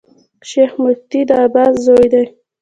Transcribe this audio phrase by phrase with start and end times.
[0.49, 2.25] شېخ متي د عباس زوی دﺉ.